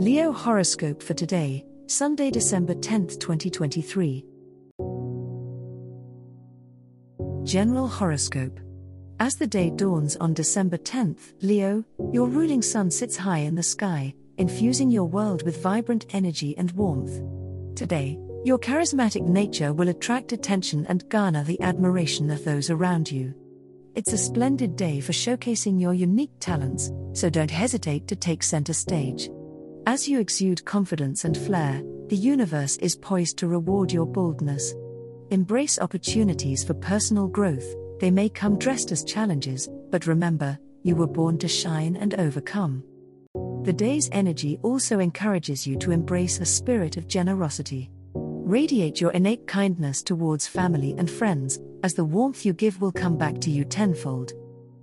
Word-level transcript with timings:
Leo 0.00 0.32
horoscope 0.32 1.02
for 1.02 1.12
today, 1.12 1.62
Sunday, 1.86 2.30
December 2.30 2.72
10th, 2.72 3.20
2023. 3.20 4.24
General 7.44 7.86
horoscope. 7.86 8.58
As 9.18 9.36
the 9.36 9.46
day 9.46 9.68
dawns 9.68 10.16
on 10.16 10.32
December 10.32 10.78
10th, 10.78 11.34
Leo, 11.42 11.84
your 12.14 12.28
ruling 12.28 12.62
sun 12.62 12.90
sits 12.90 13.14
high 13.14 13.40
in 13.40 13.54
the 13.54 13.62
sky, 13.62 14.14
infusing 14.38 14.90
your 14.90 15.04
world 15.04 15.42
with 15.42 15.62
vibrant 15.62 16.06
energy 16.14 16.56
and 16.56 16.72
warmth. 16.72 17.20
Today, 17.76 18.18
your 18.42 18.58
charismatic 18.58 19.28
nature 19.28 19.74
will 19.74 19.90
attract 19.90 20.32
attention 20.32 20.86
and 20.86 21.06
garner 21.10 21.44
the 21.44 21.60
admiration 21.60 22.30
of 22.30 22.42
those 22.42 22.70
around 22.70 23.12
you. 23.12 23.34
It's 23.94 24.14
a 24.14 24.16
splendid 24.16 24.76
day 24.76 25.00
for 25.00 25.12
showcasing 25.12 25.78
your 25.78 25.92
unique 25.92 26.32
talents, 26.40 26.90
so 27.12 27.28
don't 27.28 27.50
hesitate 27.50 28.08
to 28.08 28.16
take 28.16 28.42
center 28.42 28.72
stage. 28.72 29.28
As 29.86 30.08
you 30.08 30.20
exude 30.20 30.64
confidence 30.64 31.24
and 31.24 31.36
flair, 31.36 31.82
the 32.08 32.16
universe 32.16 32.76
is 32.78 32.96
poised 32.96 33.38
to 33.38 33.48
reward 33.48 33.90
your 33.90 34.06
boldness. 34.06 34.74
Embrace 35.30 35.78
opportunities 35.78 36.62
for 36.62 36.74
personal 36.74 37.26
growth, 37.26 37.64
they 37.98 38.10
may 38.10 38.28
come 38.28 38.58
dressed 38.58 38.92
as 38.92 39.04
challenges, 39.04 39.68
but 39.90 40.06
remember, 40.06 40.58
you 40.82 40.96
were 40.96 41.06
born 41.06 41.38
to 41.38 41.48
shine 41.48 41.96
and 41.96 42.14
overcome. 42.14 42.84
The 43.64 43.72
day's 43.72 44.08
energy 44.12 44.58
also 44.62 44.98
encourages 44.98 45.66
you 45.66 45.76
to 45.78 45.92
embrace 45.92 46.40
a 46.40 46.46
spirit 46.46 46.96
of 46.96 47.08
generosity. 47.08 47.90
Radiate 48.14 49.00
your 49.00 49.12
innate 49.12 49.46
kindness 49.46 50.02
towards 50.02 50.46
family 50.46 50.94
and 50.98 51.10
friends, 51.10 51.58
as 51.84 51.94
the 51.94 52.04
warmth 52.04 52.44
you 52.44 52.52
give 52.52 52.80
will 52.80 52.92
come 52.92 53.16
back 53.16 53.40
to 53.40 53.50
you 53.50 53.64
tenfold. 53.64 54.32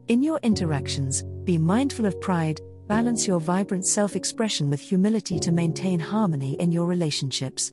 In 0.08 0.23
your 0.23 0.39
interactions, 0.43 1.23
be 1.43 1.58
mindful 1.58 2.05
of 2.05 2.19
pride, 2.21 2.61
balance 2.88 3.27
your 3.27 3.39
vibrant 3.39 3.85
self 3.85 4.16
expression 4.16 4.69
with 4.69 4.80
humility 4.80 5.39
to 5.39 5.52
maintain 5.52 5.99
harmony 5.99 6.53
in 6.59 6.71
your 6.71 6.85
relationships. 6.85 7.71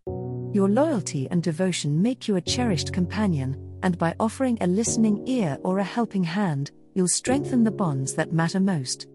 Your 0.53 0.69
loyalty 0.69 1.29
and 1.31 1.43
devotion 1.43 2.03
make 2.03 2.29
you 2.29 2.37
a 2.37 2.41
cherished 2.41 2.93
companion, 2.93 3.57
and 3.83 3.98
by 3.98 4.15
offering 4.19 4.59
a 4.61 4.67
listening 4.67 5.27
ear 5.27 5.59
or 5.62 5.79
a 5.79 5.85
helping 5.85 6.25
hand, 6.25 6.70
you'll 6.95 7.09
strengthen 7.09 7.65
the 7.65 7.70
bonds 7.70 8.15
that 8.15 8.33
matter 8.33 8.61
most. 8.61 9.07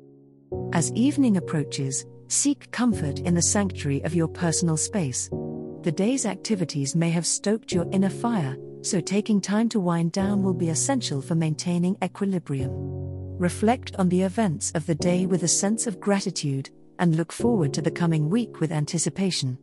As 0.73 0.92
evening 0.94 1.38
approaches, 1.38 2.05
seek 2.27 2.72
comfort 2.72 3.20
in 3.20 3.33
the 3.33 3.42
sanctuary 3.42 4.02
of 4.03 4.16
your 4.16 4.27
personal 4.27 4.77
space. 4.77 5.30
The 5.81 5.94
day's 5.95 6.25
activities 6.25 6.95
may 6.95 7.09
have 7.09 7.25
stoked 7.25 7.72
your 7.72 7.88
inner 7.92 8.09
fire, 8.09 8.58
so 8.81 9.00
taking 9.00 9.42
time 9.42 9.70
to 9.70 9.80
wind 9.80 10.11
down 10.11 10.44
will 10.44 10.53
be 10.53 10.70
essential 10.70 11.22
for 11.22 11.36
maintaining 11.36 11.97
equilibrium 12.03 13.00
reflect 13.40 13.95
on 13.98 14.09
the 14.09 14.22
events 14.22 14.72
of 14.76 14.86
the 14.86 14.95
day 14.95 15.26
with 15.26 15.44
a 15.44 15.48
sense 15.48 15.88
of 15.88 16.00
gratitude, 16.00 16.70
and 17.00 17.16
look 17.16 17.32
forward 17.32 17.73
to 17.73 17.82
the 17.82 17.90
coming 17.90 18.30
week 18.30 18.59
with 18.59 18.72
anticipation. 18.72 19.58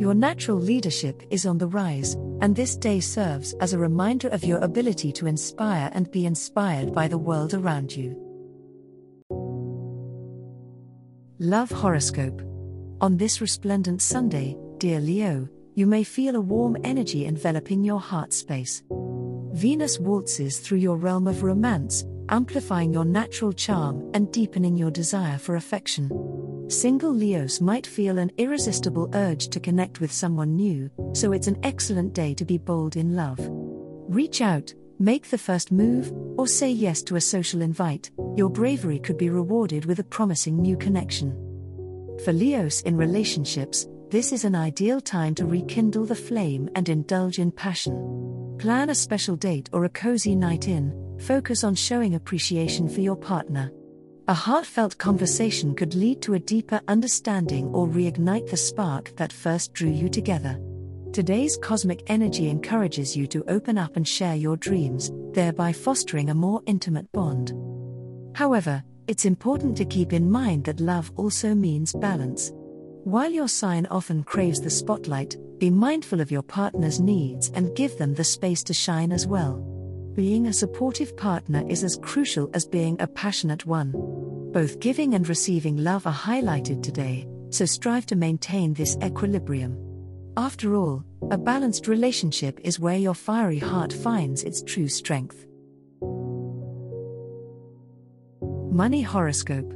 Your 0.00 0.14
natural 0.14 0.58
leadership 0.58 1.22
is 1.30 1.46
on 1.46 1.58
the 1.58 1.68
rise, 1.68 2.14
and 2.40 2.56
this 2.56 2.76
day 2.76 2.98
serves 2.98 3.54
as 3.60 3.72
a 3.72 3.78
reminder 3.78 4.28
of 4.28 4.42
your 4.42 4.58
ability 4.58 5.12
to 5.12 5.28
inspire 5.28 5.90
and 5.94 6.10
be 6.10 6.26
inspired 6.26 6.92
by 6.92 7.06
the 7.06 7.18
world 7.18 7.54
around 7.54 7.94
you. 7.94 8.16
Love 11.38 11.70
Horoscope. 11.70 12.42
On 13.00 13.16
this 13.16 13.40
resplendent 13.40 14.02
Sunday, 14.02 14.56
dear 14.78 15.00
Leo, 15.00 15.48
you 15.74 15.86
may 15.86 16.02
feel 16.02 16.36
a 16.36 16.40
warm 16.40 16.76
energy 16.82 17.26
enveloping 17.26 17.84
your 17.84 18.00
heart 18.00 18.32
space. 18.32 18.82
Venus 19.52 19.98
waltzes 19.98 20.58
through 20.58 20.78
your 20.78 20.96
realm 20.96 21.26
of 21.28 21.42
romance, 21.42 22.04
amplifying 22.32 22.94
your 22.94 23.04
natural 23.04 23.52
charm 23.52 24.10
and 24.14 24.32
deepening 24.32 24.74
your 24.74 24.90
desire 24.90 25.36
for 25.36 25.56
affection. 25.56 26.08
Single 26.68 27.12
Leos 27.12 27.60
might 27.60 27.86
feel 27.86 28.18
an 28.18 28.32
irresistible 28.38 29.10
urge 29.12 29.48
to 29.48 29.60
connect 29.60 30.00
with 30.00 30.10
someone 30.10 30.56
new, 30.56 30.90
so 31.12 31.32
it's 31.32 31.46
an 31.46 31.60
excellent 31.62 32.14
day 32.14 32.32
to 32.32 32.46
be 32.46 32.56
bold 32.56 32.96
in 32.96 33.14
love. 33.14 33.38
Reach 33.40 34.40
out, 34.40 34.72
make 34.98 35.28
the 35.28 35.36
first 35.36 35.70
move, 35.70 36.10
or 36.38 36.46
say 36.46 36.70
yes 36.70 37.02
to 37.02 37.16
a 37.16 37.20
social 37.20 37.60
invite, 37.60 38.10
your 38.34 38.48
bravery 38.48 38.98
could 38.98 39.18
be 39.18 39.28
rewarded 39.28 39.84
with 39.84 39.98
a 39.98 40.04
promising 40.04 40.56
new 40.56 40.78
connection. 40.78 41.32
For 42.24 42.32
Leos 42.32 42.80
in 42.82 42.96
relationships, 42.96 43.86
this 44.10 44.32
is 44.32 44.44
an 44.44 44.54
ideal 44.54 45.02
time 45.02 45.34
to 45.34 45.44
rekindle 45.44 46.06
the 46.06 46.14
flame 46.14 46.70
and 46.76 46.88
indulge 46.88 47.38
in 47.38 47.52
passion. 47.52 48.56
Plan 48.58 48.88
a 48.88 48.94
special 48.94 49.36
date 49.36 49.68
or 49.74 49.84
a 49.84 49.90
cozy 49.90 50.34
night 50.34 50.68
in, 50.68 51.01
focus 51.22 51.62
on 51.62 51.74
showing 51.74 52.14
appreciation 52.14 52.88
for 52.88 53.00
your 53.00 53.16
partner. 53.16 53.70
A 54.28 54.34
heartfelt 54.34 54.98
conversation 54.98 55.74
could 55.74 55.94
lead 55.94 56.20
to 56.22 56.34
a 56.34 56.38
deeper 56.38 56.80
understanding 56.88 57.66
or 57.68 57.86
reignite 57.86 58.50
the 58.50 58.56
spark 58.56 59.14
that 59.16 59.32
first 59.32 59.72
drew 59.72 59.90
you 59.90 60.08
together. 60.08 60.60
Today's 61.12 61.56
cosmic 61.56 62.02
energy 62.06 62.48
encourages 62.48 63.16
you 63.16 63.26
to 63.28 63.44
open 63.48 63.78
up 63.78 63.96
and 63.96 64.06
share 64.06 64.34
your 64.34 64.56
dreams, 64.56 65.12
thereby 65.32 65.72
fostering 65.72 66.30
a 66.30 66.34
more 66.34 66.62
intimate 66.66 67.10
bond. 67.12 67.52
However, 68.34 68.82
it's 69.06 69.24
important 69.24 69.76
to 69.76 69.84
keep 69.84 70.12
in 70.12 70.30
mind 70.30 70.64
that 70.64 70.80
love 70.80 71.12
also 71.16 71.54
means 71.54 71.92
balance. 71.92 72.50
While 73.04 73.30
your 73.30 73.48
sign 73.48 73.86
often 73.86 74.24
craves 74.24 74.60
the 74.60 74.70
spotlight, 74.70 75.36
be 75.58 75.70
mindful 75.70 76.20
of 76.20 76.30
your 76.30 76.42
partner's 76.42 77.00
needs 77.00 77.50
and 77.54 77.76
give 77.76 77.98
them 77.98 78.14
the 78.14 78.24
space 78.24 78.62
to 78.64 78.74
shine 78.74 79.12
as 79.12 79.26
well. 79.26 79.71
Being 80.14 80.46
a 80.46 80.52
supportive 80.52 81.16
partner 81.16 81.64
is 81.70 81.82
as 81.82 81.96
crucial 81.96 82.50
as 82.52 82.66
being 82.66 83.00
a 83.00 83.06
passionate 83.06 83.64
one. 83.64 83.92
Both 84.52 84.78
giving 84.78 85.14
and 85.14 85.26
receiving 85.26 85.78
love 85.78 86.06
are 86.06 86.12
highlighted 86.12 86.82
today, 86.82 87.26
so 87.48 87.64
strive 87.64 88.04
to 88.06 88.16
maintain 88.16 88.74
this 88.74 88.98
equilibrium. 89.02 89.78
After 90.36 90.76
all, 90.76 91.02
a 91.30 91.38
balanced 91.38 91.88
relationship 91.88 92.60
is 92.62 92.78
where 92.78 92.98
your 92.98 93.14
fiery 93.14 93.58
heart 93.58 93.90
finds 93.90 94.42
its 94.42 94.62
true 94.62 94.88
strength. 94.88 95.46
Money 98.70 99.00
Horoscope 99.00 99.72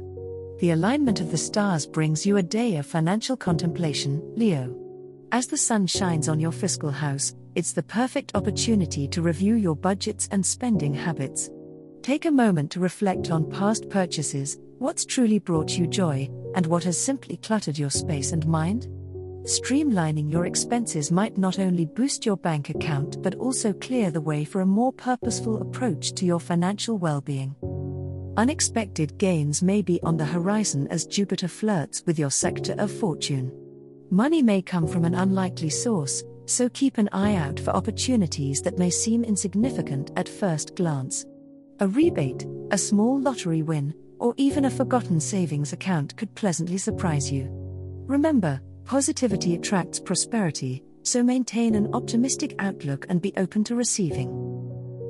The 0.59 0.69
alignment 0.69 1.19
of 1.19 1.31
the 1.31 1.37
stars 1.37 1.87
brings 1.87 2.27
you 2.27 2.37
a 2.37 2.43
day 2.43 2.75
of 2.77 2.85
financial 2.85 3.37
contemplation, 3.37 4.21
Leo. 4.35 4.86
As 5.31 5.47
the 5.47 5.57
sun 5.57 5.87
shines 5.87 6.29
on 6.29 6.39
your 6.39 6.53
fiscal 6.53 6.89
house, 6.89 7.35
it's 7.53 7.73
the 7.73 7.83
perfect 7.83 8.31
opportunity 8.33 9.09
to 9.09 9.21
review 9.21 9.55
your 9.55 9.75
budgets 9.75 10.29
and 10.31 10.45
spending 10.45 10.93
habits. 10.93 11.49
Take 12.01 12.25
a 12.25 12.31
moment 12.31 12.71
to 12.71 12.79
reflect 12.79 13.29
on 13.29 13.51
past 13.51 13.89
purchases, 13.89 14.57
what's 14.77 15.03
truly 15.03 15.39
brought 15.39 15.77
you 15.77 15.85
joy, 15.85 16.29
and 16.55 16.65
what 16.65 16.85
has 16.85 16.97
simply 16.97 17.35
cluttered 17.37 17.77
your 17.77 17.89
space 17.89 18.31
and 18.31 18.47
mind. 18.47 18.87
Streamlining 19.43 20.31
your 20.31 20.45
expenses 20.45 21.11
might 21.11 21.37
not 21.37 21.59
only 21.59 21.85
boost 21.85 22.25
your 22.25 22.37
bank 22.37 22.69
account 22.69 23.21
but 23.21 23.35
also 23.35 23.73
clear 23.73 24.11
the 24.11 24.21
way 24.21 24.45
for 24.45 24.61
a 24.61 24.65
more 24.65 24.93
purposeful 24.93 25.61
approach 25.61 26.13
to 26.13 26.25
your 26.25 26.39
financial 26.39 26.97
well 26.97 27.19
being. 27.19 27.53
Unexpected 28.37 29.17
gains 29.17 29.61
may 29.61 29.81
be 29.81 29.99
on 30.03 30.15
the 30.15 30.25
horizon 30.25 30.87
as 30.89 31.05
Jupiter 31.05 31.49
flirts 31.49 32.01
with 32.05 32.17
your 32.17 32.31
sector 32.31 32.75
of 32.77 32.89
fortune. 32.89 33.51
Money 34.09 34.41
may 34.41 34.61
come 34.61 34.87
from 34.87 35.03
an 35.03 35.15
unlikely 35.15 35.69
source, 35.69 36.23
so 36.45 36.69
keep 36.69 36.97
an 36.97 37.09
eye 37.11 37.35
out 37.35 37.59
for 37.59 37.71
opportunities 37.71 38.61
that 38.61 38.77
may 38.77 38.89
seem 38.89 39.25
insignificant 39.25 40.11
at 40.15 40.29
first 40.29 40.75
glance. 40.75 41.25
A 41.81 41.87
rebate, 41.89 42.45
a 42.71 42.77
small 42.77 43.19
lottery 43.19 43.63
win, 43.63 43.93
or 44.19 44.33
even 44.37 44.63
a 44.63 44.69
forgotten 44.69 45.19
savings 45.19 45.73
account 45.73 46.15
could 46.15 46.33
pleasantly 46.35 46.77
surprise 46.77 47.29
you. 47.29 47.49
Remember, 48.07 48.61
positivity 48.85 49.55
attracts 49.55 49.99
prosperity, 49.99 50.83
so 51.03 51.21
maintain 51.21 51.75
an 51.75 51.93
optimistic 51.93 52.55
outlook 52.59 53.05
and 53.09 53.21
be 53.21 53.33
open 53.35 53.61
to 53.65 53.75
receiving. 53.75 54.56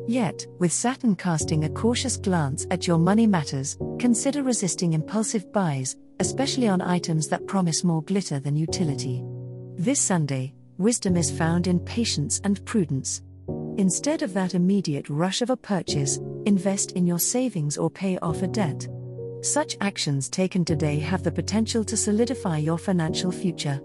Yet, 0.08 0.48
with 0.58 0.72
Saturn 0.72 1.18
casting 1.18 1.66
a 1.66 1.70
cautious 1.70 2.16
glance 2.16 2.66
at 2.72 2.88
your 2.88 2.98
money 2.98 3.28
matters, 3.28 3.78
consider 4.00 4.42
resisting 4.42 4.94
impulsive 4.94 5.52
buys, 5.52 5.98
especially 6.22 6.70
on 6.70 6.82
items 6.82 7.28
that 7.28 7.46
promise 7.46 7.84
more 7.84 8.02
glitter 8.04 8.40
than 8.40 8.56
utility. 8.56 9.22
This 9.76 10.00
Sunday, 10.00 10.54
wisdom 10.78 11.18
is 11.18 11.30
found 11.30 11.68
in 11.68 11.82
patience 11.82 12.40
and 12.46 12.66
prudence. 12.66 13.22
Instead 13.78 14.22
of 14.22 14.34
that 14.34 14.56
immediate 14.56 15.10
rush 15.10 15.42
of 15.42 15.50
a 15.50 15.58
purchase, 15.58 16.20
invest 16.46 16.94
in 16.94 17.06
your 17.06 17.20
savings 17.20 17.78
or 17.78 17.90
pay 17.90 18.18
off 18.20 18.42
a 18.42 18.48
debt. 18.48 18.88
Such 19.42 19.76
actions 19.82 20.30
taken 20.30 20.64
today 20.64 21.00
have 21.00 21.22
the 21.22 21.32
potential 21.32 21.84
to 21.84 21.98
solidify 21.98 22.58
your 22.58 22.78
financial 22.78 23.32
future. 23.32 23.82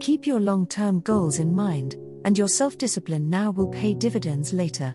Keep 0.00 0.26
your 0.26 0.40
long 0.40 0.66
term 0.66 1.00
goals 1.00 1.38
in 1.38 1.54
mind, 1.54 1.94
and 2.24 2.36
your 2.36 2.48
self 2.48 2.76
discipline 2.76 3.30
now 3.30 3.52
will 3.52 3.68
pay 3.68 3.94
dividends 3.94 4.52
later. 4.52 4.94